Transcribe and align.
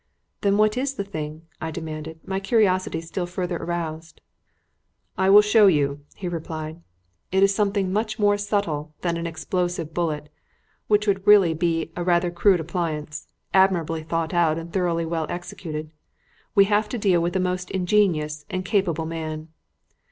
"Then 0.41 0.57
what 0.57 0.77
is 0.77 0.95
the 0.95 1.03
thing?" 1.03 1.43
I 1.61 1.69
demanded, 1.69 2.21
my 2.27 2.39
curiosity 2.39 3.01
still 3.01 3.27
further 3.27 3.57
aroused. 3.57 4.19
"I 5.15 5.29
will 5.29 5.43
show 5.43 5.67
you," 5.67 6.01
he 6.15 6.27
replied. 6.27 6.81
"It 7.31 7.43
is 7.43 7.53
something 7.53 7.93
much 7.93 8.17
more 8.17 8.35
subtle 8.35 8.95
than 9.01 9.15
an 9.15 9.27
explosive 9.27 9.93
bullet 9.93 10.29
which 10.87 11.05
would 11.05 11.27
really 11.27 11.53
be 11.53 11.91
a 11.95 12.03
rather 12.03 12.31
crude 12.31 12.59
appliance 12.59 13.27
admirably 13.53 14.01
thought 14.01 14.33
out 14.33 14.57
and 14.57 14.73
thoroughly 14.73 15.05
well 15.05 15.27
executed. 15.29 15.91
We 16.55 16.65
have 16.65 16.89
to 16.89 16.97
deal 16.97 17.21
with 17.21 17.35
a 17.35 17.39
most 17.39 17.69
ingenious 17.69 18.43
and 18.49 18.65
capable 18.65 19.05
man." 19.05 19.49